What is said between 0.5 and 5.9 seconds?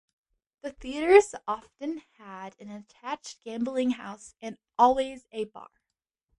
The theaters often had an attached gambling house and always a bar.